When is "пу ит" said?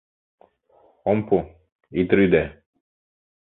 1.27-2.09